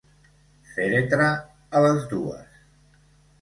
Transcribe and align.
Fèretre 0.77 1.27
a 1.79 1.83
les 1.89 2.01
dues. 2.15 2.59